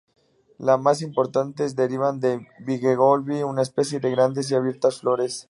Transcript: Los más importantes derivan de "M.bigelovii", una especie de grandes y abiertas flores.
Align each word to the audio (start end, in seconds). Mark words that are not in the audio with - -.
Los 0.57 0.81
más 0.81 1.03
importantes 1.03 1.75
derivan 1.75 2.19
de 2.19 2.33
"M.bigelovii", 2.33 3.43
una 3.43 3.61
especie 3.61 3.99
de 3.99 4.09
grandes 4.09 4.49
y 4.49 4.55
abiertas 4.55 5.01
flores. 5.01 5.39